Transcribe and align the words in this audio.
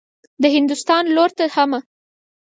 د 0.41 0.43
هندوستان 0.55 1.03
لور 1.15 1.29
ته 1.37 1.45
حمه. 1.53 1.79